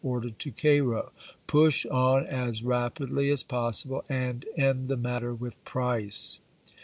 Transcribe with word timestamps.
ordered 0.03 0.39
to 0.39 0.49
Cairo. 0.51 1.11
Push 1.45 1.85
on 1.85 2.25
as 2.25 2.63
rapidly 2.63 3.29
as 3.29 3.43
possible, 3.43 3.97
^ 4.05 4.07
pi 4.07 4.15
Jii}" 4.15 4.29
and 4.31 4.45
end 4.57 4.87
the 4.87 4.97
matter 4.97 5.31
with 5.31 5.63
Price." 5.63 6.39